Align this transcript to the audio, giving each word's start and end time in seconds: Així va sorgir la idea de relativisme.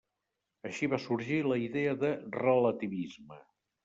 Així 0.69 0.87
va 0.93 0.99
sorgir 1.03 1.37
la 1.47 1.57
idea 1.63 1.93
de 2.05 2.11
relativisme. 2.37 3.39